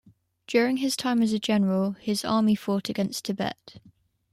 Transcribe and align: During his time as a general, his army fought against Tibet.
During 0.47 0.77
his 0.77 0.95
time 0.97 1.21
as 1.21 1.31
a 1.31 1.37
general, 1.37 1.91
his 1.91 2.25
army 2.25 2.55
fought 2.55 2.89
against 2.89 3.25
Tibet. 3.25 3.79